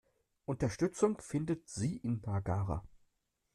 [0.45, 2.83] Unterstützung findet sie in Nagara.